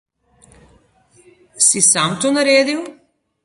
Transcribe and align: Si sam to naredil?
Si 1.67 1.79
sam 1.91 2.11
to 2.19 2.27
naredil? 2.33 2.81